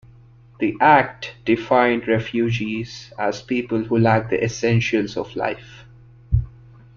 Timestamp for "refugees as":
2.07-3.43